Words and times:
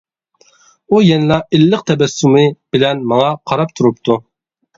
ئۇ 0.95 1.01
يەنىلا 1.07 1.37
ئىللىق 1.57 1.83
تەبەسسۇمى 1.91 2.41
بىلەن 2.77 3.05
ماڭا 3.13 3.29
قاراپ 3.53 3.77
تۇرۇپتۇ. 3.79 4.19